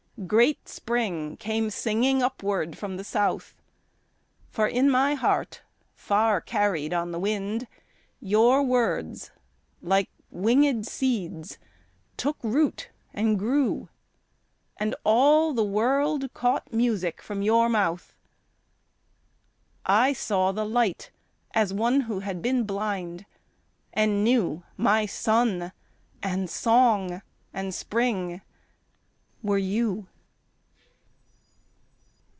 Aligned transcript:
Great 0.27 0.67
spring 0.69 1.35
came 1.35 1.71
singing 1.71 2.21
upward 2.21 2.77
from 2.77 2.95
the 2.95 3.03
south; 3.03 3.55
For 4.51 4.67
in 4.67 4.87
my 4.87 5.15
heart, 5.15 5.63
far 5.95 6.39
carried 6.39 6.93
on 6.93 7.09
the 7.11 7.17
wind, 7.19 7.65
Your 8.19 8.61
words 8.61 9.31
like 9.81 10.09
winged 10.29 10.85
seeds 10.85 11.57
took 12.17 12.37
root 12.43 12.91
and 13.15 13.39
grew, 13.39 13.89
And 14.77 14.95
all 15.03 15.55
the 15.55 15.63
world 15.65 16.31
caught 16.35 16.71
music 16.71 17.19
from 17.19 17.41
your 17.41 17.67
mouth; 17.67 18.13
I 19.87 20.13
saw 20.13 20.51
the 20.51 20.65
light 20.65 21.09
as 21.55 21.73
one 21.73 22.01
who 22.01 22.19
had 22.19 22.43
been 22.43 22.63
blind, 22.65 23.25
And 23.91 24.23
knew 24.23 24.61
my 24.77 25.07
sun 25.07 25.71
and 26.21 26.47
song 26.47 27.23
and 27.55 27.73
spring 27.73 28.41
were 29.41 29.57
you. 29.57 30.05